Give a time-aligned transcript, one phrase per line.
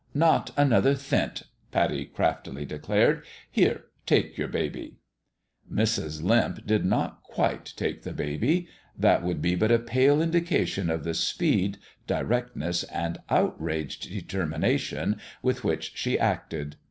[0.15, 4.97] "Not another thent 1" Pattie craftily declared." Here take your baby."
[5.71, 6.23] Mrs.
[6.23, 8.67] Limp did not quite take the baby.
[8.97, 11.77] That would be but a pale indication of the speed,
[12.07, 16.77] directness and outraged determination with which she acted.